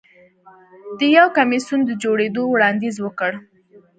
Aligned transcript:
ده 0.99 1.05
د 1.09 1.15
یو 1.17 1.27
کمېسیون 1.37 1.81
د 1.85 1.91
جوړېدو 2.03 2.43
وړاندیز 2.53 2.95
وکړ 3.01 3.31